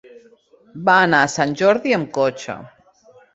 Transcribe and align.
Va 0.87 0.95
anar 1.01 1.19
a 1.25 1.27
Sant 1.33 1.53
Jordi 1.61 1.93
amb 1.99 2.11
cotxe. 2.17 2.57